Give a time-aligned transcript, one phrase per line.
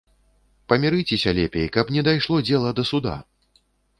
[0.71, 3.15] Памірыцеся лепей, каб не дайшло дзела да суда!